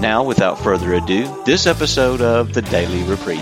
[0.00, 3.40] Now, without further ado, this episode of The Daily Reprieve.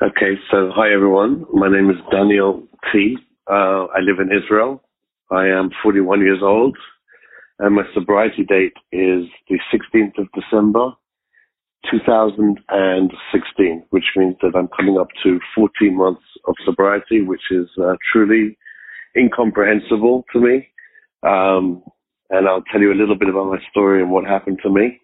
[0.00, 1.46] Okay, so hi everyone.
[1.52, 3.18] My name is Daniel T.
[3.50, 4.82] Uh, I live in Israel.
[5.32, 6.76] I am 41 years old,
[7.58, 10.92] and my sobriety date is the 16th of December,
[11.90, 17.96] 2016, which means that I'm coming up to 14 months of sobriety, which is uh,
[18.12, 18.56] truly
[19.16, 20.68] incomprehensible to me.
[21.22, 21.82] Um,
[22.30, 25.00] and I'll tell you a little bit about my story and what happened to me.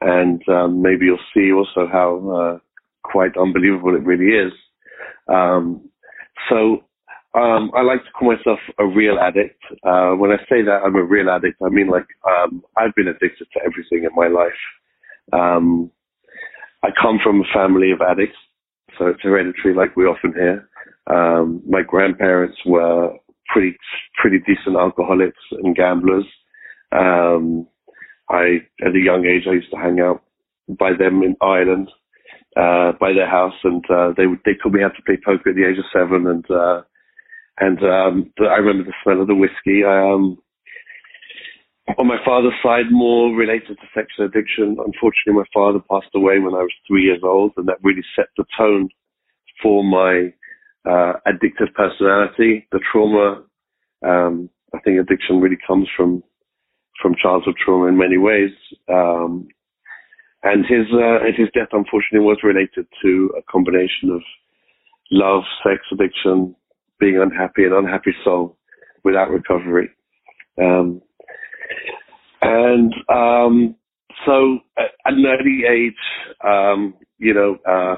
[0.00, 2.58] And um, maybe you'll see also how uh,
[3.02, 4.52] quite unbelievable it really is.
[5.28, 5.88] Um,
[6.48, 6.84] so
[7.34, 9.62] um, I like to call myself a real addict.
[9.84, 13.08] Uh, when I say that I'm a real addict, I mean like um, I've been
[13.08, 14.52] addicted to everything in my life.
[15.32, 15.90] Um,
[16.82, 18.36] I come from a family of addicts,
[18.98, 20.68] so it's hereditary, like we often hear.
[21.08, 23.16] Um, my grandparents were
[23.48, 23.76] pretty
[24.20, 26.24] pretty decent alcoholics and gamblers.
[26.92, 27.66] Um,
[28.30, 30.22] I at a young age I used to hang out
[30.68, 31.90] by them in Ireland,
[32.56, 35.50] uh, by their house, and uh, they would they taught me how to play poker
[35.50, 36.82] at the age of seven, and uh,
[37.58, 39.84] and um, I remember the smell of the whiskey.
[39.84, 40.38] I, um,
[41.98, 44.76] on my father's side, more related to sexual addiction.
[44.84, 48.26] Unfortunately, my father passed away when I was three years old, and that really set
[48.36, 48.88] the tone
[49.62, 50.32] for my
[50.84, 52.66] uh, addictive personality.
[52.72, 53.42] The trauma,
[54.04, 56.22] um, I think, addiction really comes from
[57.00, 58.50] from childhood trauma in many ways.
[58.88, 59.48] Um,
[60.42, 64.22] and his uh, and his death, unfortunately, was related to a combination of
[65.10, 66.54] love, sex addiction,
[66.98, 68.56] being unhappy, an unhappy soul
[69.04, 69.88] without recovery.
[70.60, 71.02] Um,
[72.42, 73.76] and um,
[74.24, 75.94] so at an early age,
[76.44, 77.96] um, you know, uh,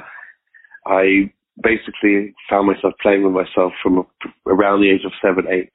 [0.87, 1.33] I
[1.63, 4.07] basically found myself playing with myself from
[4.47, 5.73] around the age of seven, eight.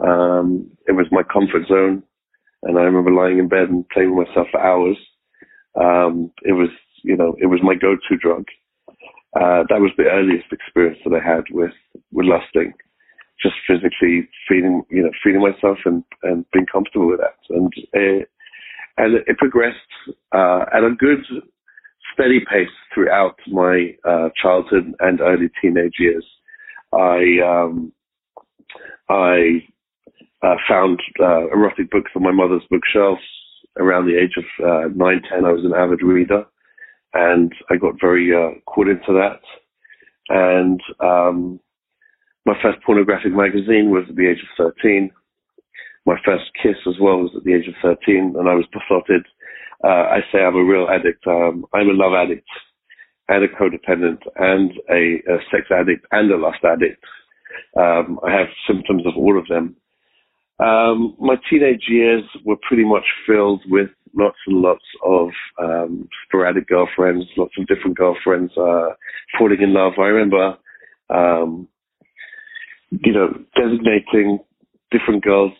[0.00, 2.02] Um, it was my comfort zone,
[2.62, 4.96] and I remember lying in bed and playing with myself for hours.
[5.80, 6.68] Um, it was,
[7.02, 8.44] you know, it was my go-to drug.
[9.34, 11.72] Uh, that was the earliest experience that I had with
[12.12, 12.72] with lusting
[13.42, 17.36] just physically feeling, you know, feeling myself and, and being comfortable with that.
[17.50, 18.30] And it,
[18.96, 19.76] and it progressed
[20.32, 21.24] uh, at a good,
[22.12, 26.24] steady pace throughout my uh, childhood and early teenage years.
[26.92, 27.92] I um,
[29.08, 29.64] I
[30.42, 33.22] uh, found uh, erotic books on my mother's bookshelves
[33.78, 35.44] around the age of uh, nine, ten.
[35.44, 36.44] I was an avid reader,
[37.14, 39.40] and I got very uh, caught into that.
[40.30, 41.60] And um,
[42.48, 45.10] my first pornographic magazine was at the age of 13.
[46.06, 49.26] My first kiss as well was at the age of 13, and I was besotted.
[49.84, 51.26] Uh, I say I'm a real addict.
[51.26, 52.48] Um, I'm a love addict
[53.28, 57.04] and a codependent and a, a sex addict and a lust addict.
[57.78, 59.76] Um, I have symptoms of all of them.
[60.58, 65.28] Um, my teenage years were pretty much filled with lots and lots of
[65.62, 68.88] um, sporadic girlfriends, lots of different girlfriends, uh,
[69.38, 69.92] falling in love.
[69.98, 70.56] I remember
[71.10, 71.68] um,
[72.90, 74.38] you know, designating
[74.90, 75.52] different girls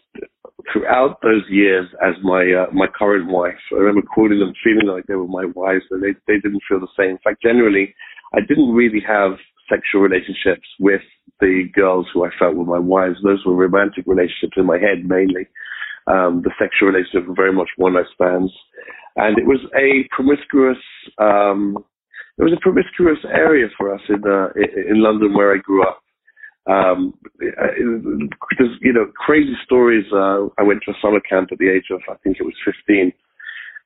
[0.73, 3.59] throughout those years as my uh, my current wife.
[3.73, 6.81] I remember calling them, feeling like they were my wives, and they they didn't feel
[6.81, 7.11] the same.
[7.11, 7.95] In fact, generally,
[8.35, 9.33] I didn't really have
[9.69, 11.03] sexual relationships with
[11.41, 13.19] the girls who I felt were my wives.
[13.23, 15.47] Those were romantic relationships in my head mainly.
[16.07, 18.53] Um, the sexual relationships were very much one night stands,
[19.17, 20.79] and it was a promiscuous.
[21.19, 21.77] Um,
[22.39, 26.03] it was a promiscuous area for us in uh, in London where I grew up.
[26.69, 30.05] Um, there's, you know, crazy stories.
[30.13, 32.55] Uh, I went to a summer camp at the age of, I think it was
[32.65, 33.13] 15.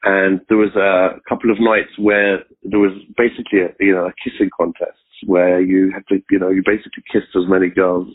[0.04, 4.14] And there was a couple of nights where there was basically a, you know, a
[4.18, 8.08] kissing contest where you had to, you know, you basically kissed as many girls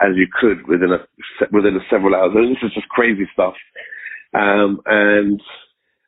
[0.00, 0.98] as you could within a,
[1.52, 2.32] within a several hours.
[2.34, 3.54] And this is just crazy stuff.
[4.34, 5.40] Um, and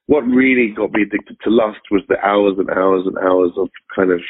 [0.07, 3.69] what really got me addicted to lust was the hours and hours and hours of
[3.95, 4.21] kind of,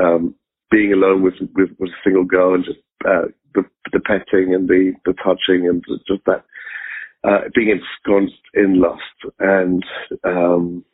[0.00, 0.34] um,
[0.70, 3.62] being alone with, with, with a single girl and just uh, the,
[3.92, 6.44] the petting and the, the touching and just that
[7.24, 9.00] uh, being ensconced in lust,
[9.40, 9.84] and
[10.24, 10.84] um,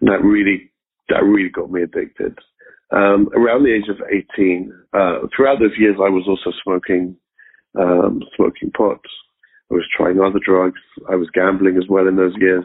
[0.00, 0.70] that really
[1.08, 2.36] that really got me addicted.
[2.90, 3.96] Um, around the age of
[4.36, 7.16] 18, uh, throughout those years, I was also smoking
[7.78, 9.00] um, smoking pot,
[9.72, 10.80] I was trying other drugs.
[11.10, 12.64] I was gambling as well in those years.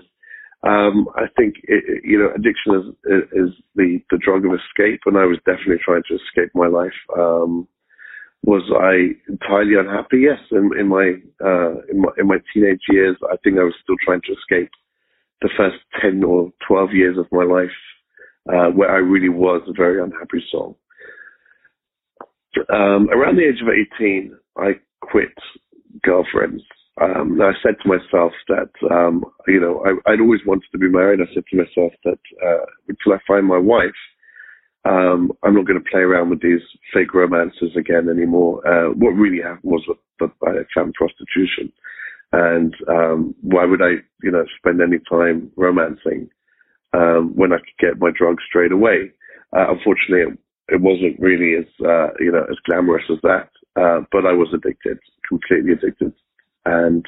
[0.67, 5.17] Um, I think it, you know addiction is is the the drug of escape, and
[5.17, 6.97] I was definitely trying to escape my life.
[7.17, 7.67] Um,
[8.43, 10.19] was I entirely unhappy?
[10.19, 11.13] Yes, in, in my
[11.43, 14.71] uh, in my in my teenage years, I think I was still trying to escape
[15.41, 17.75] the first ten or twelve years of my life,
[18.49, 20.77] uh, where I really was a very unhappy soul.
[22.73, 25.33] Um, around the age of eighteen, I quit
[26.03, 26.63] girlfriends
[27.01, 30.89] um, I said to myself that, um, you know, I, would always wanted to be
[30.89, 31.19] married.
[31.21, 33.91] I said to myself that uh, until I find my wife,
[34.87, 36.61] um, I'm not going to play around with these
[36.93, 38.65] fake romances again anymore.
[38.67, 39.83] Uh, what really happened was
[40.19, 41.71] that I found prostitution.
[42.31, 46.29] And um, why would I, you know, spend any time romancing
[46.93, 49.11] um, when I could get my drugs straight away?
[49.55, 53.49] Uh, unfortunately, it, it, wasn't really as, uh, you know, as glamorous as that.
[53.75, 54.97] Uh, but I was addicted,
[55.29, 56.13] completely addicted
[56.67, 57.05] and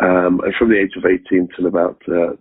[0.00, 2.36] um, and from the age of 18 till about uh,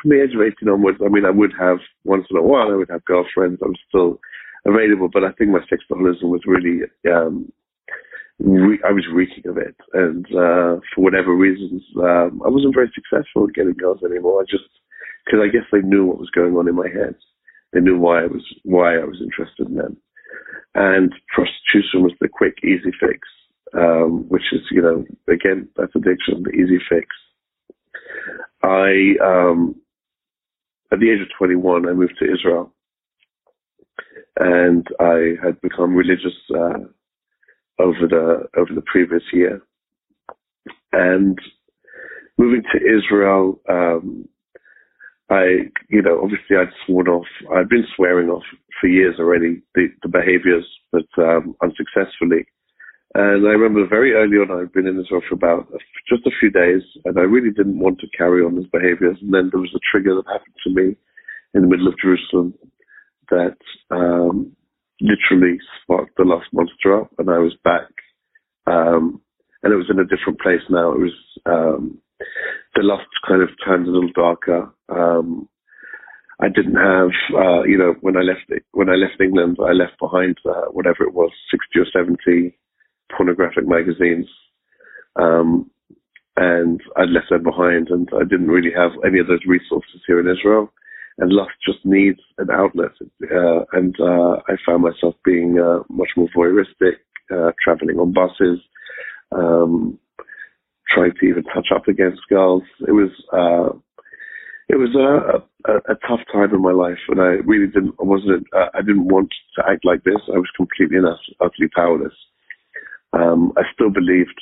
[0.00, 2.68] from the age of 18 onwards, I mean, I would have once in a while
[2.70, 3.60] I would have girlfriends.
[3.62, 4.20] I was still
[4.66, 7.50] available, but I think my sexaholism was really um,
[8.38, 12.92] re- I was reeking of it, and uh, for whatever reasons, um, I wasn't very
[12.94, 14.42] successful at getting girls anymore.
[14.42, 14.68] I just
[15.24, 17.14] because I guess they knew what was going on in my head.
[17.72, 19.96] They knew why I was why I was interested in them,
[20.74, 23.26] and prostitution was the quick, easy fix
[23.76, 27.06] um, which is, you know, again, that's addiction, the easy fix.
[28.62, 29.76] I, um,
[30.92, 32.72] at the age of 21, I moved to Israel
[34.38, 36.80] and I had become religious, uh,
[37.78, 39.62] over the, over the previous year.
[40.92, 41.38] And
[42.36, 44.28] moving to Israel, um,
[45.30, 48.42] I, you know, obviously I'd sworn off, I'd been swearing off
[48.80, 52.46] for years already, the, the behaviors, but, um, unsuccessfully.
[53.14, 55.66] And I remember very early on, I'd been in Israel for about
[56.08, 59.18] just a few days, and I really didn't want to carry on these behaviors.
[59.20, 60.96] And then there was a trigger that happened to me
[61.54, 62.54] in the middle of Jerusalem
[63.30, 63.56] that
[63.90, 64.52] um,
[65.00, 67.90] literally sparked the lust monster up, and I was back.
[68.66, 69.20] Um,
[69.62, 70.92] and it was in a different place now.
[70.92, 71.16] It was
[71.46, 71.98] um,
[72.76, 74.72] the lust kind of turned a little darker.
[74.88, 75.48] Um,
[76.40, 79.98] I didn't have, uh, you know, when I left when I left England, I left
[80.00, 82.56] behind uh, whatever it was, sixty or seventy
[83.16, 84.26] pornographic magazines.
[85.16, 85.70] Um,
[86.36, 90.20] and I'd left them behind and I didn't really have any of those resources here
[90.20, 90.72] in Israel.
[91.18, 92.92] And lust just needs an outlet.
[93.02, 96.94] Uh, and uh, I found myself being uh, much more voyeuristic,
[97.30, 98.58] uh, traveling on buses,
[99.32, 99.98] um,
[100.88, 102.62] trying to even touch up against girls.
[102.88, 103.76] It was uh,
[104.68, 107.94] it was a, a, a, tough time in my life, and I really didn't.
[108.00, 108.46] I wasn't.
[108.54, 110.20] Uh, I didn't want to act like this.
[110.28, 111.06] I was completely and
[111.40, 112.14] utterly powerless.
[113.12, 114.40] Um, I still believed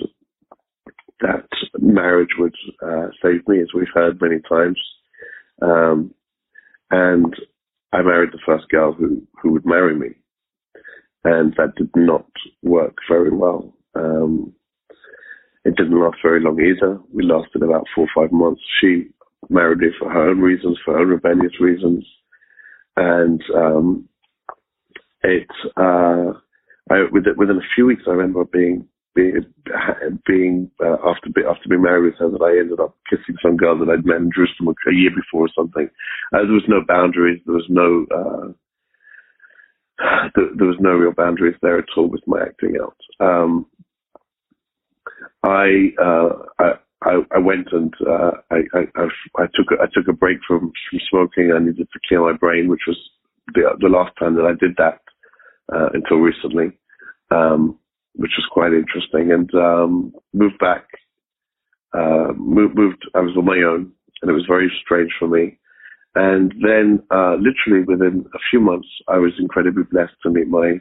[1.20, 1.48] that
[1.78, 2.54] marriage would
[2.84, 4.78] uh, save me, as we've heard many times.
[5.62, 6.14] Um,
[6.90, 7.34] and
[7.92, 10.08] I married the first girl who, who would marry me.
[11.24, 12.26] And that did not
[12.62, 13.74] work very well.
[13.94, 14.54] Um,
[15.64, 16.98] it didn't last very long either.
[17.12, 18.62] We lasted about four or five months.
[18.80, 19.08] She
[19.50, 22.06] married me for her own reasons, for her own rebellious reasons.
[22.96, 24.08] And um,
[25.22, 26.32] it uh,
[27.12, 29.44] Within, within a few weeks, I remember being being
[30.26, 33.78] being uh, after after being married with her that I ended up kissing some girl
[33.78, 35.88] that I'd met in Jerusalem a year before or something.
[36.32, 37.40] Uh, there was no boundaries.
[37.44, 38.52] There was no uh,
[40.34, 42.96] there, there, was no real boundaries there at all with my acting out.
[43.20, 43.66] Um,
[45.42, 46.28] I, uh,
[46.58, 50.38] I, I I went and uh, I, I, I took a, I took a break
[50.46, 51.52] from from smoking.
[51.54, 52.98] I needed to clear my brain, which was
[53.54, 55.00] the the last time that I did that
[55.72, 56.72] uh, until recently,
[57.30, 57.78] um,
[58.14, 59.32] which was quite interesting.
[59.32, 60.84] And um, moved back,
[61.92, 63.04] uh, moved, moved.
[63.14, 65.58] I was on my own, and it was very strange for me.
[66.14, 70.80] And then, uh, literally within a few months, I was incredibly blessed to meet my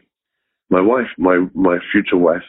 [0.70, 2.48] my wife, my my future wife,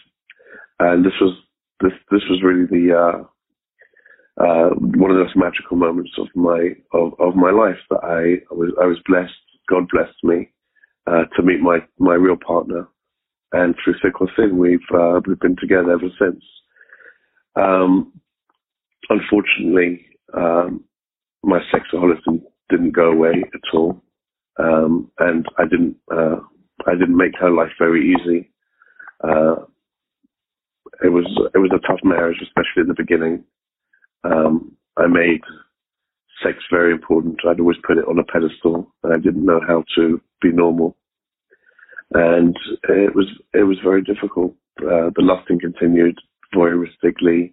[0.81, 1.37] and this was
[1.81, 7.13] this this was really the uh, uh, one of those magical moments of my of,
[7.19, 9.33] of my life that I, I was I was blessed.
[9.69, 10.51] God blessed me
[11.09, 12.89] uh, to meet my, my real partner.
[13.53, 16.45] And through thick or thin, we've, uh, we've been together ever since.
[17.57, 18.13] Um,
[19.09, 20.85] unfortunately, um,
[21.43, 24.03] my sexaholism didn't go away at all.
[24.59, 26.37] Um, and I didn't, uh,
[26.87, 28.51] I didn't make her life very easy.
[29.25, 29.57] Uh,
[31.03, 33.45] it was, it was a tough marriage, especially at the beginning.
[34.25, 35.43] Um, I made
[36.43, 37.41] sex very important.
[37.47, 40.97] I'd always put it on a pedestal, and I didn't know how to be normal.
[42.15, 42.57] And
[42.89, 44.55] it was it was very difficult.
[44.81, 46.19] Uh, the lusting continued
[46.55, 47.53] voyeuristically.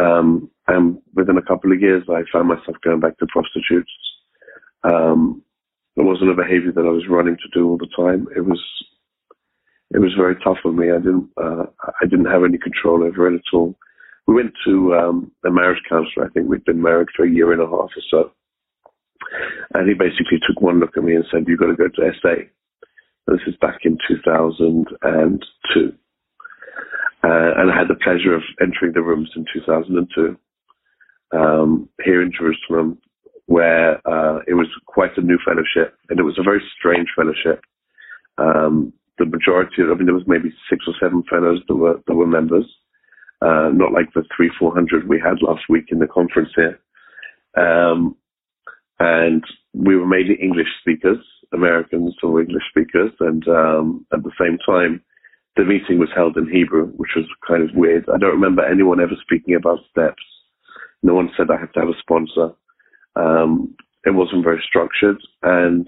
[0.00, 3.90] Um, and within a couple of years, I found myself going back to prostitutes.
[4.84, 5.42] Um,
[5.96, 8.26] it wasn't a behavior that I was running to do all the time.
[8.34, 8.60] It was,
[9.92, 10.90] it was very tough on me.
[10.90, 11.64] I didn't, uh,
[12.00, 13.76] I didn't have any control over it at all.
[14.26, 16.26] We went to um, a marriage counselor.
[16.26, 18.32] I think we'd been married for a year and a half or so.
[19.74, 22.12] And he basically took one look at me and said, you've got to go to
[22.20, 22.34] SA.
[23.26, 25.92] This is back in 2002.
[27.24, 30.36] Uh, and I had the pleasure of entering the rooms in 2002
[31.32, 32.98] um, here in Jerusalem,
[33.46, 37.62] where uh, it was quite a new fellowship, and it was a very strange fellowship.
[38.38, 42.14] Um, the majority, I mean, there was maybe six or seven fellows that were that
[42.14, 42.66] were members,
[43.42, 46.78] uh, not like the three, four hundred we had last week in the conference here.
[47.56, 48.16] Um,
[48.98, 49.42] and
[49.74, 51.18] we were mainly English speakers,
[51.52, 55.02] Americans or English speakers, and um, at the same time,
[55.56, 58.04] the meeting was held in Hebrew, which was kind of weird.
[58.08, 60.22] I don't remember anyone ever speaking about steps.
[61.02, 62.54] No one said I have to have a sponsor.
[63.16, 65.18] Um, it wasn't very structured.
[65.42, 65.86] And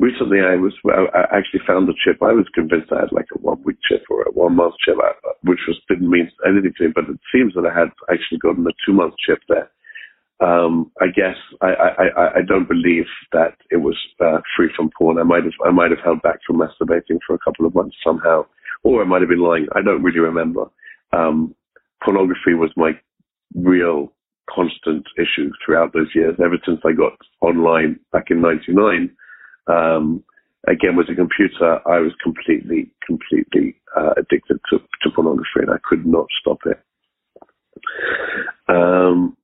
[0.00, 2.22] recently I was, I actually found the chip.
[2.22, 4.96] I was convinced I had like a one week chip or a one month chip,
[5.42, 8.66] which was, didn't mean anything to me, but it seems that I had actually gotten
[8.66, 9.70] a two month chip there
[10.40, 15.18] um, I guess I, I, I don't believe that it was uh, free from porn.
[15.18, 17.96] I might have I might have held back from masturbating for a couple of months
[18.04, 18.44] somehow,
[18.82, 19.66] or I might have been lying.
[19.74, 20.64] I don't really remember.
[21.12, 21.54] Um,
[22.02, 22.92] pornography was my
[23.54, 24.12] real
[24.52, 26.34] constant issue throughout those years.
[26.44, 29.10] Ever since I got online back in '99,
[29.66, 30.22] um,
[30.68, 35.78] again with the computer, I was completely completely uh, addicted to, to pornography, and I
[35.84, 36.80] could not stop it.
[38.68, 39.36] Um,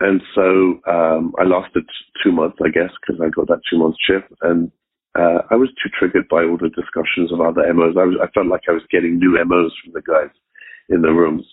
[0.00, 1.84] and so um, I lasted
[2.24, 4.70] two months, I guess, because I got that two month chip, and
[5.18, 7.96] uh, I was too triggered by all the discussions of other MOs.
[7.98, 10.30] I, was, I felt like I was getting new MOs from the guys
[10.88, 11.44] in the rooms,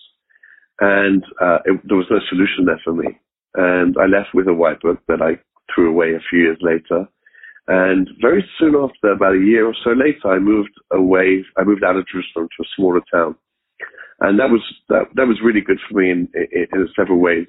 [0.80, 3.18] and uh, it, there was no solution there for me.
[3.54, 5.40] And I left with a white book that I
[5.74, 7.08] threw away a few years later.
[7.68, 11.44] And very soon after, about a year or so later, I moved away.
[11.58, 13.36] I moved out of Jerusalem to a smaller town,
[14.20, 17.46] and that was that, that was really good for me in, in, in several ways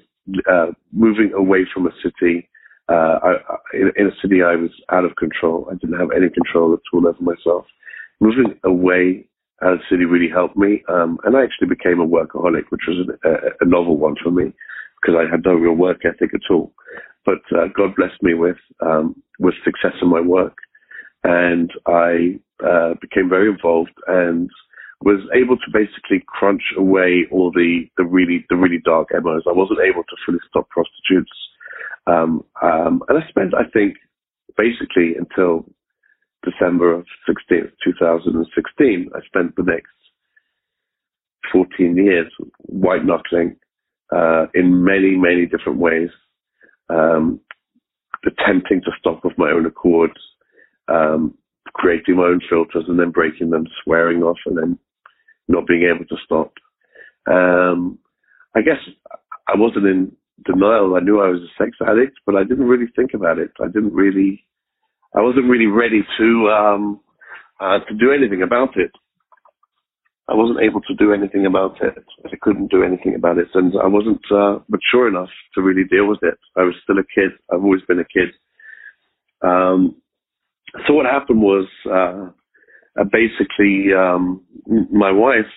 [0.50, 2.46] uh, moving away from a city.
[2.90, 3.32] Uh, I,
[3.72, 5.66] in, in, a city, I was out of control.
[5.70, 7.64] I didn't have any control at all over myself.
[8.20, 9.26] Moving away
[9.62, 12.82] out of the city really helped me, um, and I actually became a workaholic, which
[12.86, 14.52] was a, a, a novel one for me
[15.00, 16.72] because I had no real work ethic at all.
[17.24, 20.56] But uh, God blessed me with um, with success in my work,
[21.24, 24.50] and I uh, became very involved and
[25.02, 29.44] was able to basically crunch away all the, the really the really dark MOs.
[29.46, 31.32] I wasn't able to fully stop prostitutes,
[32.06, 33.96] um, um, and I spent I think
[34.56, 35.66] basically until
[36.42, 39.10] December of 16, 2016.
[39.14, 39.92] I spent the next
[41.52, 43.56] 14 years white knuckling
[44.12, 46.10] uh, in many many different ways,
[46.88, 47.40] um,
[48.26, 50.10] attempting to stop of my own accord.
[50.88, 51.34] Um,
[51.72, 54.78] creating my own filters and then breaking them, swearing off, and then
[55.48, 56.52] not being able to stop.
[57.30, 57.98] Um,
[58.56, 58.78] I guess
[59.46, 60.12] I wasn't in
[60.44, 60.96] denial.
[60.96, 63.50] I knew I was a sex addict, but I didn't really think about it.
[63.60, 64.44] I didn't really,
[65.14, 67.00] I wasn't really ready to, um,
[67.60, 68.90] uh, to do anything about it.
[70.30, 72.04] I wasn't able to do anything about it.
[72.24, 76.06] I couldn't do anything about it, and I wasn't uh, mature enough to really deal
[76.06, 76.38] with it.
[76.56, 77.32] I was still a kid.
[77.52, 78.28] I've always been a kid.
[79.42, 79.96] Um,
[80.86, 82.30] so what happened was uh,
[83.00, 84.44] uh, basically um,
[84.92, 85.50] my wife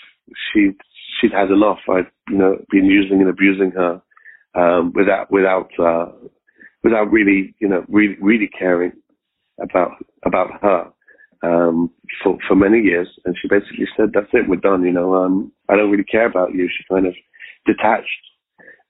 [0.51, 0.72] she
[1.20, 1.80] she'd had enough.
[1.88, 4.01] I'd you know been using and abusing her
[4.56, 6.12] um, without without uh,
[6.84, 8.94] without really you know really really caring
[9.62, 9.92] about
[10.25, 10.92] about her
[11.43, 11.91] um,
[12.23, 13.07] for for many years.
[13.25, 16.25] And she basically said, "That's it, we're done." You know, um, I don't really care
[16.25, 16.67] about you.
[16.69, 17.13] She kind of
[17.65, 18.07] detached,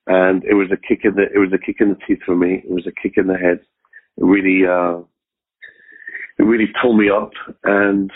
[0.07, 2.35] and it was a kick in the it was a kick in the teeth for
[2.35, 2.63] me.
[2.63, 3.59] It was a kick in the head.
[4.17, 4.99] It really uh,
[6.39, 7.31] it really pulled me up
[7.63, 8.11] and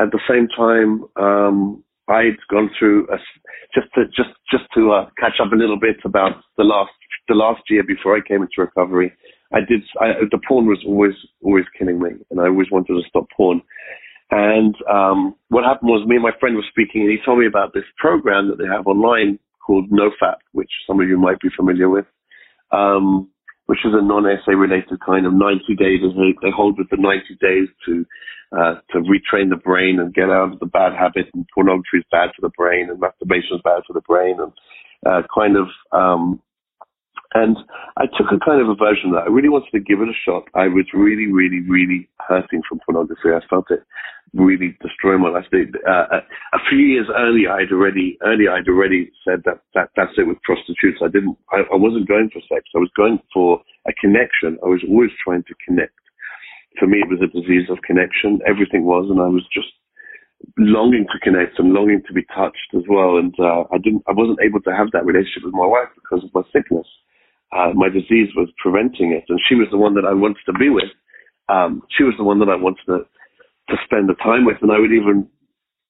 [0.00, 3.16] at the same time, um, I'd gone through a,
[3.74, 6.92] just to just just to uh, catch up a little bit about the last
[7.28, 9.12] the last year before I came into recovery.
[9.52, 13.02] I did I, the porn was always always killing me, and I always wanted to
[13.08, 13.62] stop porn.
[14.30, 17.46] And um, what happened was, me and my friend were speaking, and he told me
[17.46, 21.48] about this program that they have online called NoFap, which some of you might be
[21.54, 22.06] familiar with.
[22.72, 23.28] Um,
[23.66, 26.00] which is a non-SA related kind of 90 days.
[26.02, 28.04] They, they hold with the 90 days to
[28.52, 31.26] uh, to retrain the brain and get out of the bad habit.
[31.32, 34.52] And pornography is bad for the brain, and masturbation is bad for the brain, and
[35.06, 36.40] uh, kind of um,
[37.34, 37.56] And
[37.96, 39.28] I took a kind of aversion to that.
[39.28, 40.44] I really wanted to give it a shot.
[40.54, 43.32] I was really, really, really hurting from pornography.
[43.32, 43.82] I felt it
[44.34, 45.44] really destroy my life.
[45.52, 46.20] Uh,
[46.52, 50.40] a few years earlier, I'd already, earlier I'd already said that, that that's it with
[50.42, 51.00] prostitutes.
[51.04, 52.64] I didn't, I, I wasn't going for sex.
[52.74, 54.58] I was going for a connection.
[54.64, 55.96] I was always trying to connect.
[56.78, 58.40] For me, it was a disease of connection.
[58.48, 59.68] Everything was, and I was just
[60.56, 63.16] longing to connect and longing to be touched as well.
[63.16, 66.24] And uh, I didn't, I wasn't able to have that relationship with my wife because
[66.24, 66.88] of my sickness
[67.52, 70.52] uh, my disease was preventing it, and she was the one that I wanted to
[70.52, 70.90] be with.
[71.48, 72.98] Um, she was the one that I wanted to
[73.68, 75.28] to spend the time with, and I would even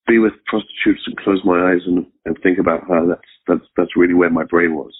[0.07, 3.07] be with prostitutes and close my eyes and, and think about her.
[3.07, 4.92] That's that's that's really where my brain was.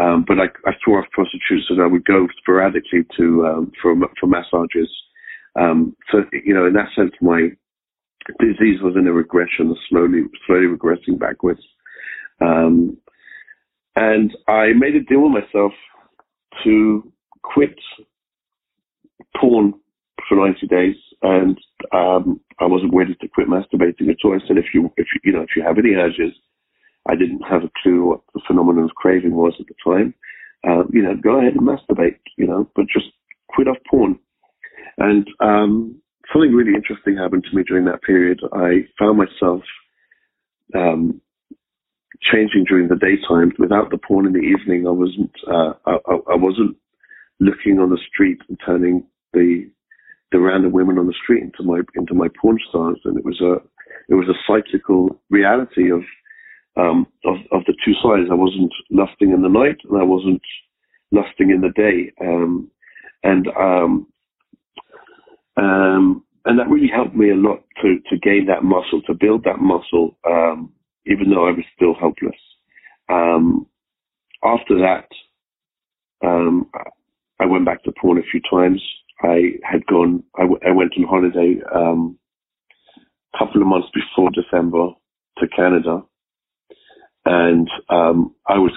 [0.00, 3.94] Um, but I, I saw off prostitutes, and I would go sporadically to um, for
[4.18, 4.90] for massages.
[5.58, 7.48] Um, so you know, in that sense, my
[8.40, 11.60] disease was in a regression, slowly slowly regressing backwards.
[12.40, 12.96] Um,
[13.96, 15.72] and I made a deal with myself
[16.64, 17.78] to quit
[19.36, 19.74] porn
[20.28, 20.96] for 90 days.
[21.22, 21.58] And
[21.92, 24.34] um, I wasn't ready to quit masturbating at all.
[24.34, 26.34] I said, if you, if you, you know, if you have any urges,
[27.08, 30.14] I didn't have a clue what the phenomenon of craving was at the time.
[30.66, 33.06] Uh, you know, go ahead and masturbate, you know, but just
[33.48, 34.18] quit off porn.
[34.98, 36.00] And um,
[36.32, 38.40] something really interesting happened to me during that period.
[38.52, 39.62] I found myself
[40.74, 41.20] um,
[42.30, 43.52] changing during the daytime.
[43.58, 46.76] Without the porn in the evening, I wasn't uh, I, I, wasn't
[47.40, 49.70] looking on the street and turning the
[50.30, 53.40] the random women on the street into my into my porn stars, and it was
[53.40, 53.56] a
[54.08, 56.02] it was a cyclical reality of
[56.76, 58.28] um, of, of the two sides.
[58.30, 60.42] I wasn't lusting in the night, and I wasn't
[61.10, 62.70] lusting in the day, um,
[63.22, 64.06] and um,
[65.56, 69.44] um, and that really helped me a lot to to gain that muscle, to build
[69.44, 70.16] that muscle.
[70.28, 70.72] Um,
[71.06, 72.38] even though I was still helpless.
[73.08, 73.66] Um,
[74.44, 75.08] after that,
[76.24, 76.70] um,
[77.40, 78.82] I went back to porn a few times.
[79.22, 82.18] I had gone, I, w- I went on holiday um,
[83.34, 84.88] a couple of months before December
[85.38, 86.02] to Canada.
[87.24, 88.72] And um, I was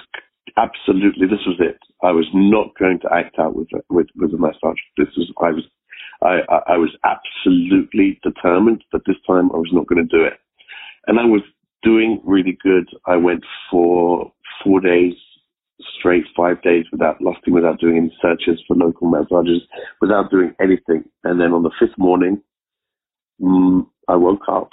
[0.56, 1.78] absolutely, this was it.
[2.02, 4.78] I was not going to act out with with, with a massage.
[4.96, 5.64] This was, I was,
[6.22, 10.34] I, I was absolutely determined that this time I was not going to do it.
[11.06, 11.42] And I was
[11.86, 12.88] doing really good.
[13.06, 14.32] I went for
[14.64, 15.14] four days
[15.98, 19.62] straight, five days without lusting, without doing any searches for local massages,
[20.00, 21.04] without doing anything.
[21.22, 22.42] And then on the fifth morning,
[23.40, 24.70] mm, I woke up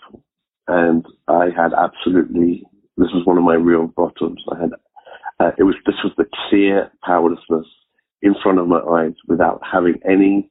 [0.67, 2.63] and I had absolutely,
[2.97, 4.41] this was one of my real bottoms.
[4.52, 4.71] I had,
[5.39, 7.67] uh, it was, this was the clear powerlessness
[8.23, 10.49] in front of my eyes without having any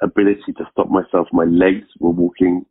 [0.00, 1.26] ability to stop myself.
[1.32, 2.64] My legs were walking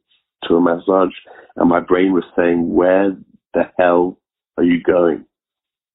[0.44, 1.14] to a massage,
[1.56, 3.16] and my brain was saying, "Where
[3.54, 4.20] the hell
[4.58, 5.26] are you going?"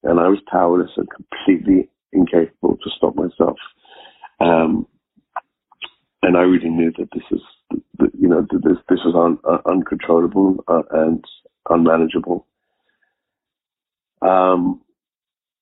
[0.03, 3.59] And I was powerless and completely incapable to stop myself.
[4.41, 4.87] Um,
[6.23, 7.41] and I really knew that this is,
[8.19, 11.25] you know, this this was un, uh, uncontrollable uh, and
[11.69, 12.47] unmanageable.
[14.21, 14.81] Um,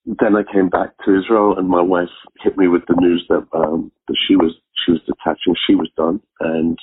[0.04, 2.08] then I came back to Israel, and my wife
[2.42, 4.52] hit me with the news that um, that she was
[4.84, 6.78] she was detaching, she was done, and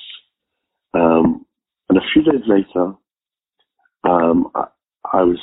[0.94, 1.44] um,
[1.88, 2.92] and a few days later,
[4.04, 4.64] um, I,
[5.12, 5.40] I, was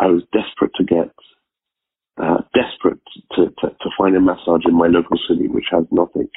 [0.00, 1.12] I was desperate to get
[2.20, 3.00] uh, desperate
[3.32, 6.28] to, to, to find a massage in my local city, which has nothing.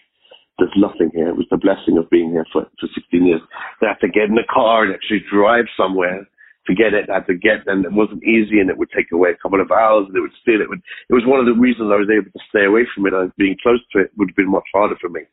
[0.57, 1.27] There's nothing here.
[1.29, 3.41] It was the blessing of being here for, for 16 years.
[3.81, 6.27] I had to get in a car and actually drive somewhere
[6.67, 7.09] to get it.
[7.09, 9.59] I had to get, and it wasn't easy, and it would take away a couple
[9.59, 10.79] of hours, and it would still, it would.
[11.09, 13.13] It was one of the reasons I was able to stay away from it.
[13.35, 15.27] Being close to it would have been much harder for me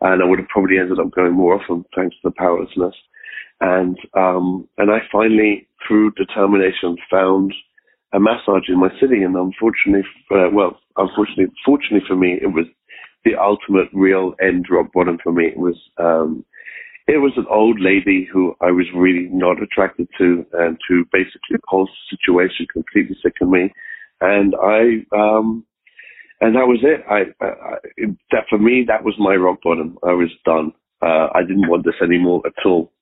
[0.00, 2.94] and I would have probably ended up going more often thanks to the powerlessness.
[3.60, 7.54] And um, and I finally, through determination, found
[8.12, 9.22] a massage in my city.
[9.22, 12.66] And unfortunately, uh, well, unfortunately, fortunately for me, it was
[13.24, 15.46] the ultimate real end rock bottom for me.
[15.46, 16.44] It was um,
[17.06, 21.52] it was an old lady who I was really not attracted to, and who basically
[21.52, 23.72] the whole situation completely sickened me.
[24.20, 25.64] And I um,
[26.40, 27.02] and that was it.
[27.08, 27.76] I, I,
[28.32, 29.98] that for me, that was my rock bottom.
[30.04, 30.72] I was done.
[31.02, 32.92] Uh, I didn't want this anymore at all.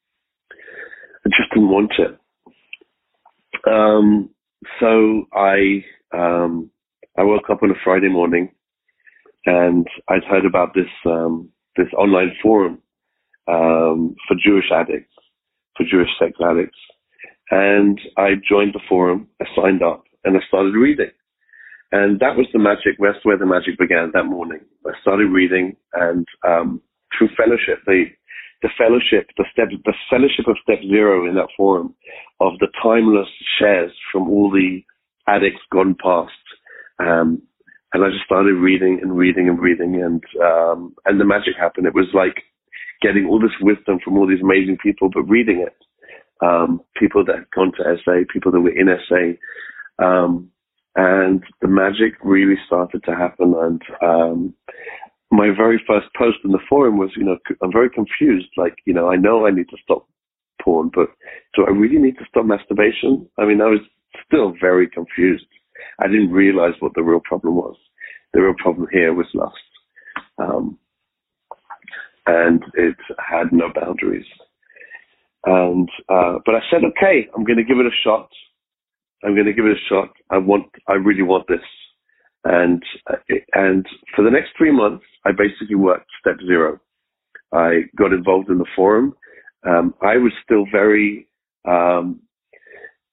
[1.27, 2.19] I just didn't want it.
[3.67, 4.31] Um,
[4.81, 6.71] so I, um,
[7.19, 8.51] I woke up on a Friday morning,
[9.47, 12.79] and I'd heard about this um, this online forum
[13.49, 15.15] um, for Jewish addicts,
[15.77, 16.79] for Jewish sex addicts,
[17.51, 19.29] and I joined the forum.
[19.41, 21.11] I signed up, and I started reading.
[21.95, 22.99] And that was the magic.
[22.99, 24.59] That's where the magic began that morning.
[24.85, 26.83] I started reading, and um,
[27.17, 28.07] through fellowship, the
[28.63, 31.95] the fellowship, the step, the fellowship of Step Zero in that forum,
[32.41, 33.29] of the timeless
[33.61, 34.83] shares from all the
[35.29, 36.33] addicts gone past,
[36.99, 37.41] um,
[37.93, 41.87] and I just started reading and reading and reading, and um, and the magic happened.
[41.87, 42.43] It was like
[43.03, 45.77] getting all this wisdom from all these amazing people, but reading it.
[46.45, 50.51] Um, people that had gone to SA, people that were in SA, um,
[50.97, 53.55] and the magic really started to happen.
[53.57, 54.55] And um,
[55.31, 58.49] my very first post in the forum was, you know, I'm very confused.
[58.57, 60.07] Like, you know, I know I need to stop
[60.63, 61.09] porn, but
[61.55, 63.29] do I really need to stop masturbation?
[63.39, 63.81] I mean, I was
[64.27, 65.47] still very confused.
[65.99, 67.77] I didn't realize what the real problem was.
[68.33, 69.57] The real problem here was lust.
[70.39, 70.79] Um,
[72.27, 74.27] and it had no boundaries.
[75.47, 78.29] And, uh, but I said, okay, I'm going to give it a shot.
[79.25, 80.11] I'm going to give it a shot.
[80.31, 81.61] I want, I really want this.
[82.45, 82.83] And,
[83.55, 86.79] and for the next three months, I basically worked step zero.
[87.53, 89.15] I got involved in the forum.
[89.67, 91.27] Um, I was still very,
[91.67, 92.21] um,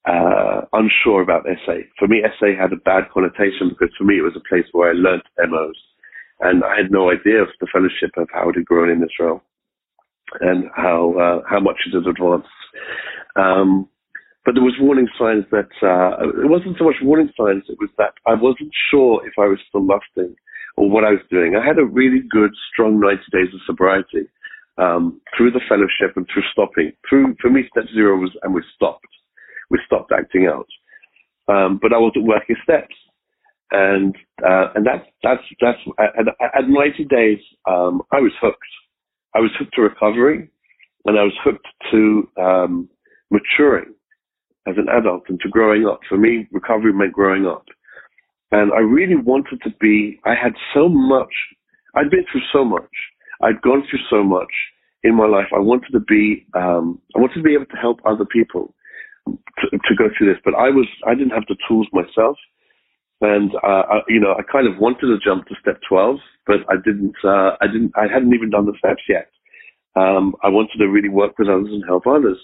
[0.05, 1.73] uh, unsure about SA.
[1.99, 4.89] For me, SA had a bad connotation because for me it was a place where
[4.89, 5.75] I learned demos,
[6.39, 9.43] and I had no idea of the fellowship of how it had grown in Israel
[10.39, 12.47] and how uh, how much it had advanced.
[13.35, 13.87] Um,
[14.45, 17.89] but there was warning signs that uh, it wasn't so much warning signs; it was
[17.97, 20.35] that I wasn't sure if I was still lusting
[20.77, 21.55] or what I was doing.
[21.55, 24.25] I had a really good, strong 90 days of sobriety
[24.77, 26.91] um, through the fellowship and through stopping.
[27.07, 29.05] Through for me, step zero was and we stopped
[29.69, 30.67] we stopped acting out.
[31.47, 32.95] Um, but I wasn't working steps,
[33.71, 38.59] and uh, and that's that's that's at, at 90 days um, I was hooked.
[39.35, 40.49] I was hooked to recovery,
[41.05, 42.89] and I was hooked to um,
[43.29, 43.93] maturing
[44.67, 46.01] as an adult and to growing up.
[46.07, 47.65] For me, recovery meant growing up,
[48.51, 50.19] and I really wanted to be.
[50.25, 51.33] I had so much.
[51.95, 52.91] I'd been through so much.
[53.41, 54.51] I'd gone through so much
[55.03, 55.47] in my life.
[55.55, 56.45] I wanted to be.
[56.53, 58.73] Um, I wanted to be able to help other people
[59.27, 62.37] to, to go through this, but I was I didn't have the tools myself,
[63.21, 66.61] and uh, I, you know I kind of wanted to jump to step twelve, but
[66.69, 67.15] I didn't.
[67.23, 67.91] Uh, I didn't.
[67.95, 69.29] I hadn't even done the steps yet.
[69.95, 72.37] Um, I wanted to really work with others and help others,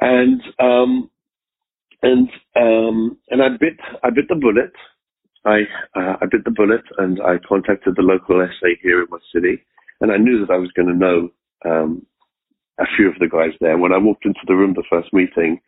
[0.00, 1.10] and um,
[2.02, 4.72] and um, and I bit I bit the bullet.
[5.44, 5.60] I
[5.98, 9.64] uh, I bit the bullet, and I contacted the local SA here in my city,
[10.00, 11.30] and I knew that I was going to know
[11.64, 12.06] um,
[12.78, 13.78] a few of the guys there.
[13.78, 15.60] When I walked into the room, the first meeting,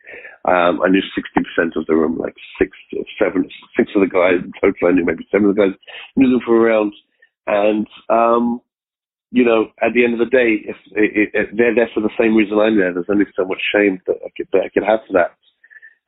[0.45, 2.71] um, I knew 60% of the room, like six,
[3.17, 4.89] seven, six of the guys in total.
[4.89, 5.75] I knew maybe seven of the guys,
[6.15, 6.93] knew them for around.
[7.47, 8.61] And, um,
[9.31, 12.09] you know, at the end of the day, if, if, if they're there for the
[12.19, 14.83] same reason I'm there, there's only so much shame that I could, that I could
[14.83, 15.35] have for that.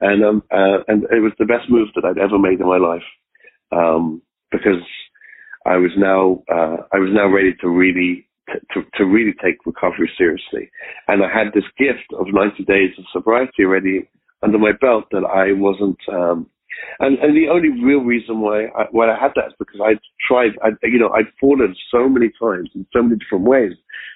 [0.01, 2.77] And, um, uh, and it was the best move that I'd ever made in my
[2.77, 3.05] life.
[3.71, 4.81] Um, because
[5.65, 8.27] I was now, uh, I was now ready to really
[8.73, 10.69] to, to really take recovery seriously.
[11.07, 14.09] And I had this gift of 90 days of sobriety already
[14.43, 16.49] under my belt that I wasn't, um,
[16.99, 19.99] and, and the only real reason why I, why I had that is because I'd
[20.27, 23.73] tried, I, you know, I'd fallen so many times in so many different ways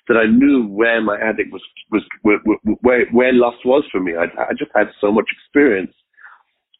[0.07, 2.39] that I knew where my addict was, was where,
[2.81, 4.13] where, where lust was for me.
[4.15, 5.93] I, I just had so much experience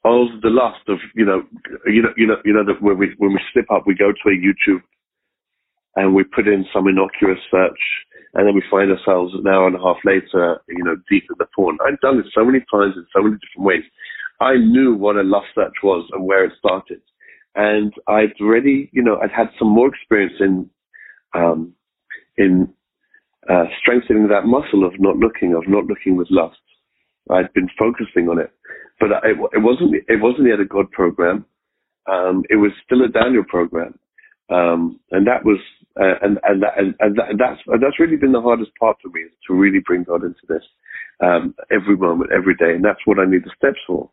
[0.03, 1.43] of the lust of, you know,
[1.87, 4.11] you know, you know, you know that when we, when we slip up, we go
[4.11, 4.81] to a YouTube
[5.95, 7.79] and we put in some innocuous search
[8.35, 11.35] and then we find ourselves an hour and a half later, you know, deep in
[11.39, 11.77] the porn.
[11.81, 13.83] I've done this so many times in so many different ways.
[14.39, 17.01] I knew what a lust search was and where it started.
[17.55, 20.69] And I'd already, you know, I'd had some more experience in,
[21.33, 21.73] um,
[22.37, 22.73] in,
[23.49, 26.57] uh, strengthening that muscle of not looking, of not looking with lust.
[27.29, 28.51] I'd been focusing on it,
[28.99, 31.45] but it, it wasn't, it wasn't yet a God program.
[32.11, 33.97] Um, it was still a Daniel program.
[34.49, 35.59] Um, and that was,
[35.99, 38.97] uh, and, and, that, and, and, that, and that's, that's really been the hardest part
[39.01, 40.61] for me is to really bring God into this,
[41.23, 42.71] um, every moment, every day.
[42.71, 44.09] And that's what I need the steps for,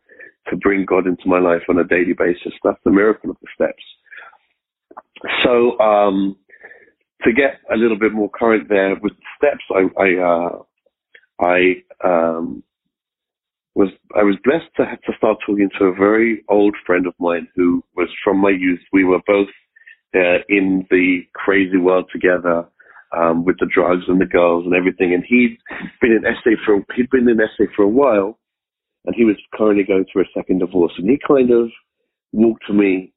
[0.49, 2.53] to bring God into my life on a daily basis.
[2.63, 3.83] That's the miracle of the steps.
[5.43, 6.35] So, um,
[7.23, 10.63] to get a little bit more current there with the steps, I, I, uh,
[11.39, 12.63] I, um,
[13.75, 17.13] was I was blessed to have to start talking to a very old friend of
[17.19, 18.81] mine who was from my youth.
[18.91, 19.47] We were both
[20.15, 22.67] uh, in the crazy world together
[23.15, 25.13] um, with the drugs and the girls and everything.
[25.13, 25.57] And he'd
[26.01, 28.39] been in SA for he'd been in SA for a while,
[29.05, 30.93] and he was currently going through a second divorce.
[30.97, 31.69] And he kind of
[32.31, 33.13] walked me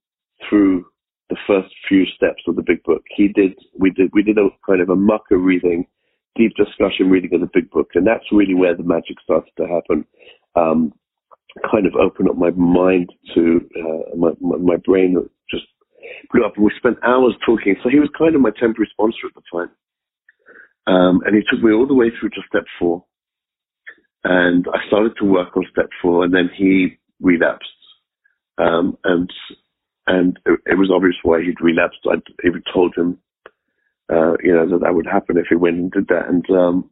[0.49, 0.87] through
[1.31, 3.03] the first few steps of the Big Book.
[3.17, 5.87] He did we did we did a kind of a mucker reading,
[6.37, 9.67] deep discussion reading of the Big Book, and that's really where the magic started to
[9.67, 10.05] happen.
[10.55, 10.93] Um,
[11.71, 15.17] kind of opened up my mind to uh, my, my, my brain
[15.51, 15.65] just
[16.33, 17.77] blew up and we spent hours talking.
[17.83, 19.71] So he was kind of my temporary sponsor at the time.
[20.87, 23.05] Um, and he took me all the way through to step four.
[24.25, 27.69] And I started to work on step four and then he relapsed.
[28.59, 29.31] Um, and,
[30.07, 32.01] and it, it, was obvious why he'd relapsed.
[32.11, 33.19] I'd even told him,
[34.11, 36.29] uh, you know, that that would happen if he went and did that.
[36.29, 36.91] And um,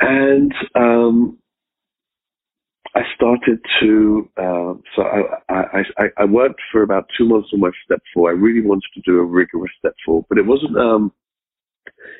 [0.00, 1.38] and um,
[2.94, 4.30] I started to.
[4.36, 8.30] Uh, so I, I, I I worked for about two months on my step four.
[8.30, 10.76] I really wanted to do a rigorous step four, but it wasn't.
[10.76, 11.12] Um,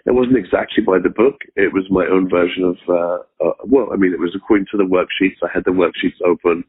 [0.07, 1.41] it wasn't exactly by the book.
[1.57, 4.77] It was my own version of, uh, uh, well, I mean, it was according to
[4.77, 5.43] the worksheets.
[5.43, 6.65] I had the worksheets open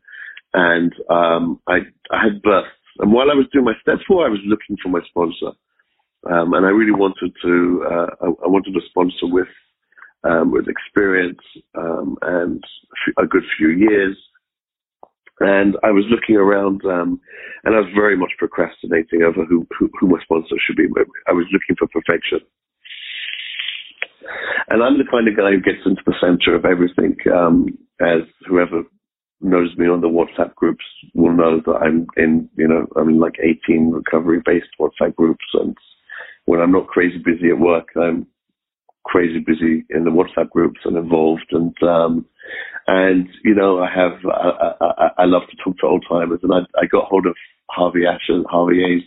[0.53, 1.79] and um, I,
[2.11, 2.71] I had bursts.
[2.99, 5.53] And while I was doing my step four, I was looking for my sponsor.
[6.31, 9.47] Um, and I really wanted to, uh, I, I, wanted a sponsor with,
[10.23, 11.39] um, with experience
[11.77, 12.63] um, and
[13.19, 14.17] a good few years.
[15.39, 17.21] And I was looking around, um,
[17.63, 20.87] and I was very much procrastinating over who, who, who my sponsor should be.
[21.27, 22.39] I was looking for perfection.
[24.69, 27.67] And I'm the kind of guy who gets into the center of everything, um,
[28.01, 28.83] as whoever
[29.41, 33.19] knows me on the WhatsApp groups will know that I'm in, you know, I'm in
[33.19, 35.45] like 18 recovery based WhatsApp groups.
[35.53, 35.75] And
[36.45, 38.27] when I'm not crazy busy at work, I'm
[39.05, 41.47] crazy busy in the WhatsApp groups and involved.
[41.51, 42.25] And, um,
[42.87, 46.53] and, you know, I have, I, I, I love to talk to old timers and
[46.53, 47.35] I, I got hold of
[47.69, 49.03] Harvey Asher, Harvey A's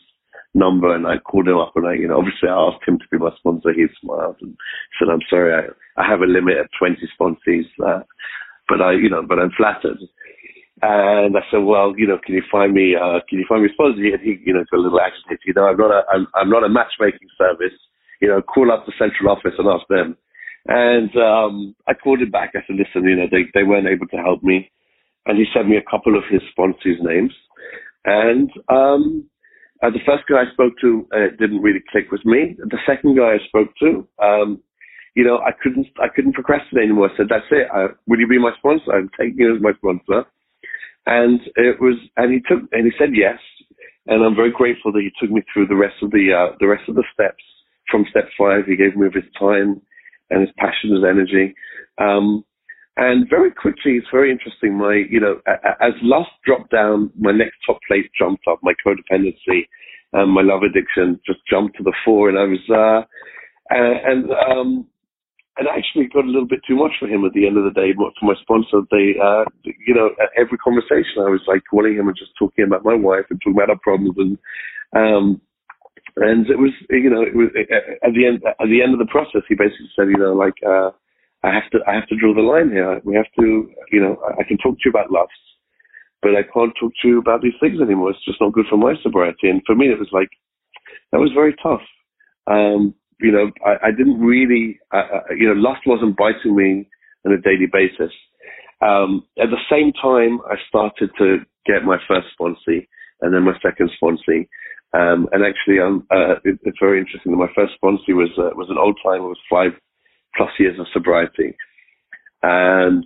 [0.54, 3.04] number and I called him up and I, you know, obviously I asked him to
[3.10, 3.72] be my sponsor.
[3.72, 4.56] He smiled and
[4.98, 8.02] said, I'm sorry, I, I have a limit of 20 sponsees, uh,
[8.68, 9.98] but I, you know, but I'm flattered.
[10.82, 13.68] And I said, well, you know, can you find me, uh, can you find me
[13.68, 14.00] a sponsor?
[14.00, 15.44] And he, you know, got a little agitated.
[15.44, 17.76] You know, I'm not a, I'm, I'm not a matchmaking service.
[18.20, 20.16] You know, call up the central office and ask them.
[20.66, 22.52] And, um, I called him back.
[22.54, 24.70] I said, listen, you know, they, they weren't able to help me.
[25.26, 27.32] And he sent me a couple of his sponsors' names.
[28.04, 29.28] And, um,
[29.82, 32.56] uh, the first guy I spoke to uh, didn't really click with me.
[32.58, 34.60] The second guy I spoke to, um,
[35.14, 37.10] you know, I couldn't, I couldn't procrastinate anymore.
[37.12, 37.66] I said, "That's it.
[37.72, 38.92] I, will you be my sponsor?
[38.92, 40.26] I'm taking you as my sponsor."
[41.06, 43.38] And it was, and he took, and he said yes.
[44.06, 46.66] And I'm very grateful that he took me through the rest of the, uh, the
[46.66, 47.42] rest of the steps
[47.90, 48.66] from step five.
[48.66, 49.80] He gave me of his time
[50.30, 51.54] and his passion, his energy.
[51.98, 52.44] Um,
[52.96, 54.76] and very quickly, it's very interesting.
[54.76, 55.40] My, you know,
[55.80, 58.58] as lust dropped down, my next top place jumped up.
[58.62, 59.66] My codependency,
[60.12, 63.06] and my love addiction just jumped to the fore, and I was, uh,
[63.70, 64.86] and um,
[65.56, 67.70] and actually got a little bit too much for him at the end of the
[67.80, 67.92] day.
[67.92, 72.08] But For my sponsor, they, uh, you know, every conversation I was like calling him
[72.08, 74.38] and just talking about my wife and talking about our problems, and
[74.96, 75.40] um,
[76.16, 77.48] and it was, you know, it was
[78.02, 80.54] at the end at the end of the process, he basically said, you know, like.
[80.68, 80.90] uh
[81.42, 83.00] I have to I have to draw the line here.
[83.04, 85.32] We have to, you know, I can talk to you about lust,
[86.22, 88.10] but I can't talk to you about these things anymore.
[88.10, 89.48] It's just not good for my sobriety.
[89.48, 90.28] And for me, it was like
[91.12, 91.80] that was very tough.
[92.46, 96.88] Um, you know, I, I didn't really, uh, you know, lust wasn't biting me
[97.26, 98.12] on a daily basis.
[98.82, 102.86] Um, at the same time, I started to get my first sponsee
[103.20, 104.48] and then my second sponsee.
[104.92, 107.32] Um, and actually, um, uh, it, it's very interesting.
[107.32, 109.72] That my first sponsee was uh, was an old timer, was five
[110.36, 111.56] plus years of sobriety.
[112.42, 113.04] And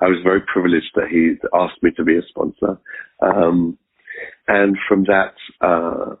[0.00, 2.78] I was very privileged that he asked me to be a sponsor.
[3.22, 3.78] Um,
[4.48, 6.16] and from that, uh,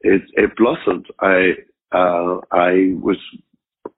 [0.00, 1.06] it, it, blossomed.
[1.20, 1.50] I,
[1.92, 3.18] uh, I was,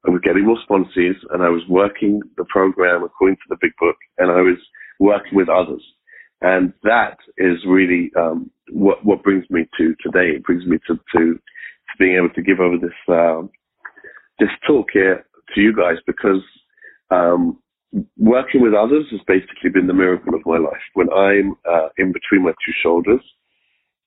[0.07, 3.73] I was getting more sponsors and I was working the program according to the big
[3.79, 4.59] book and I was
[4.99, 5.83] working with others.
[6.41, 10.37] And that is really, um, what, what brings me to today.
[10.37, 13.43] It brings me to, to, to being able to give over this, uh,
[14.39, 16.43] this talk here to you guys because
[17.11, 17.59] um,
[18.17, 20.83] working with others has basically been the miracle of my life.
[20.95, 23.21] When I'm uh, in between my two shoulders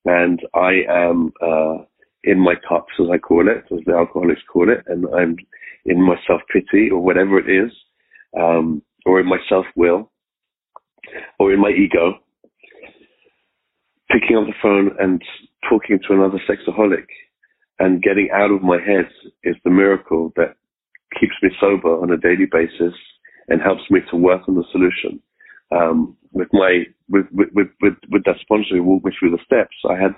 [0.05, 1.83] and I am uh,
[2.23, 5.35] in my cups, as I call it, as the alcoholics call it, and I'm
[5.85, 7.71] in my self pity or whatever it is,
[8.39, 10.11] um, or in my self will,
[11.39, 12.19] or in my ego,
[14.11, 15.21] picking up the phone and
[15.69, 17.05] talking to another sexaholic
[17.79, 19.09] and getting out of my head
[19.43, 20.55] is the miracle that
[21.19, 22.93] keeps me sober on a daily basis
[23.47, 25.21] and helps me to work on the solution.
[25.71, 27.49] Um, with my with, with
[27.81, 30.13] with with that sponsor who walked me through the steps, I had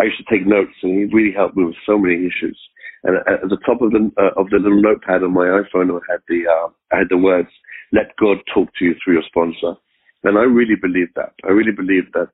[0.00, 2.58] I used to take notes, and he really helped me with so many issues.
[3.04, 6.00] And at the top of the uh, of the little notepad on my iPhone, I
[6.10, 7.48] had the uh, I had the words
[7.92, 9.78] "Let God talk to you through your sponsor,"
[10.24, 11.32] and I really believe that.
[11.44, 12.30] I really believe that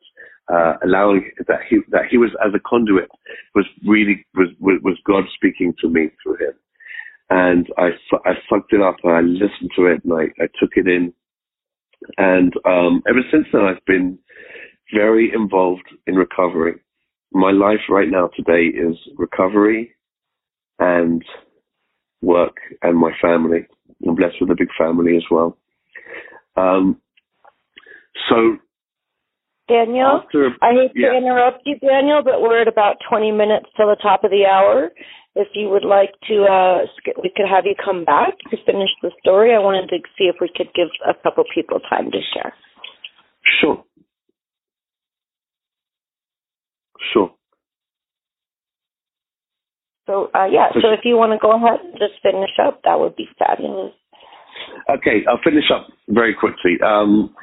[0.53, 3.11] uh, allowing that he that he was as a conduit
[3.55, 6.55] was really was was God speaking to me through him
[7.33, 7.89] and I,
[8.27, 11.15] I sucked it up and I listened to it and I, I took it in.
[12.19, 14.19] And um, ever since then, I've been
[14.95, 16.75] very involved in recovery.
[17.33, 19.95] My life right now today is recovery
[20.79, 21.25] and
[22.21, 23.67] work and my family.
[24.07, 25.57] I'm blessed with a big family as well.
[26.57, 27.01] Um,
[28.29, 28.59] so
[29.69, 31.11] Daniel, After, I hate yeah.
[31.11, 34.45] to interrupt you, Daniel, but we're at about 20 minutes till the top of the
[34.45, 34.91] hour.
[35.35, 36.79] If you would like to, uh,
[37.23, 39.55] we could have you come back to finish the story.
[39.55, 42.53] I wanted to see if we could give a couple people time to share.
[43.61, 43.83] Sure.
[47.13, 47.33] Sure.
[50.07, 52.99] So, uh, yeah, so if you want to go ahead and just finish up, that
[52.99, 53.93] would be fabulous.
[54.91, 56.77] Okay, I'll finish up very quickly.
[56.85, 57.35] Um,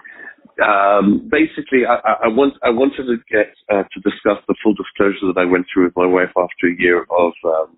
[0.62, 5.34] um, basically, I, I, want I wanted to get uh, to discuss the full disclosure
[5.34, 7.78] that I went through with my wife after a year of um,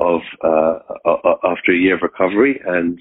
[0.00, 2.98] of uh, uh, after a year of recovery and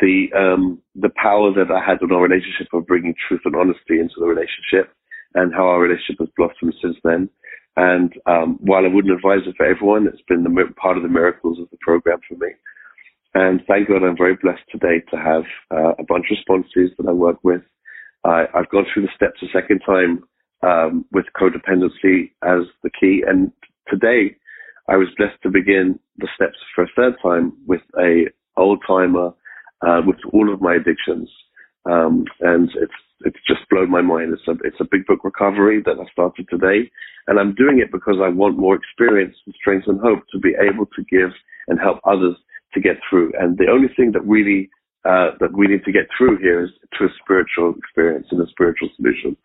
[0.00, 3.98] the um, the power that I had in our relationship of bringing truth and honesty
[3.98, 4.92] into the relationship
[5.34, 7.28] and how our relationship has blossomed since then.
[7.76, 11.08] And um, while I wouldn't advise it for everyone, it's been the, part of the
[11.08, 12.48] miracles of the program for me.
[13.34, 17.06] And thank God I'm very blessed today to have uh, a bunch of sponsors that
[17.08, 17.62] I work with.
[18.24, 20.22] I, I've gone through the steps a second time
[20.62, 23.22] um, with codependency as the key.
[23.26, 23.52] And
[23.88, 24.36] today
[24.88, 28.26] I was blessed to begin the steps for a third time with a
[28.56, 29.32] old timer
[29.86, 31.30] uh, with all of my addictions.
[31.88, 32.92] Um, and it's
[33.24, 34.32] it's just blown my mind.
[34.32, 36.90] It's a it's a big book recovery that I started today,
[37.26, 40.54] and I'm doing it because I want more experience and strength and hope to be
[40.60, 41.30] able to give
[41.68, 42.36] and help others
[42.74, 43.32] to get through.
[43.38, 44.70] And the only thing that really
[45.04, 48.50] uh, that we need to get through here is to a spiritual experience and a
[48.50, 49.36] spiritual solution.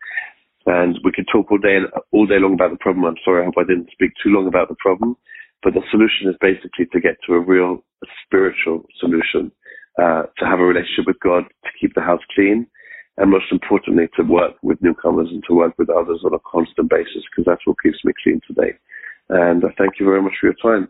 [0.66, 1.78] And we could talk all day
[2.12, 3.06] all day long about the problem.
[3.06, 5.18] I'm sorry, I hope I didn't speak too long about the problem.
[5.62, 7.84] But the solution is basically to get to a real
[8.26, 9.52] spiritual solution,
[10.02, 12.68] uh, to have a relationship with God, to keep the house clean,
[13.18, 16.90] and most importantly, to work with newcomers and to work with others on a constant
[16.90, 18.74] basis, because that's what keeps me clean today.
[19.30, 20.90] And uh, thank you very much for your time.